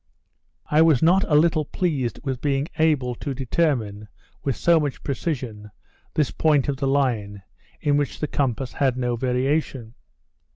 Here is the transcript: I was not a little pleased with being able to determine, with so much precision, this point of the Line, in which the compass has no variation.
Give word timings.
I 0.65 0.81
was 0.81 1.03
not 1.03 1.23
a 1.25 1.35
little 1.35 1.63
pleased 1.65 2.19
with 2.23 2.41
being 2.41 2.67
able 2.79 3.13
to 3.13 3.35
determine, 3.35 4.07
with 4.43 4.55
so 4.55 4.79
much 4.79 5.03
precision, 5.03 5.69
this 6.15 6.31
point 6.31 6.67
of 6.67 6.77
the 6.77 6.87
Line, 6.87 7.43
in 7.81 7.97
which 7.97 8.19
the 8.19 8.25
compass 8.27 8.73
has 8.73 8.95
no 8.95 9.15
variation. 9.15 9.93